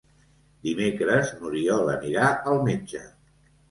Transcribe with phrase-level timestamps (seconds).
[0.67, 3.09] Dimecres n'Oriol anirà al metge.